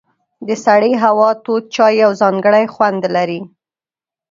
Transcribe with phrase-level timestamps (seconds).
[0.47, 3.41] د سړې هوا تود چای یو ځانګړی خوند لري.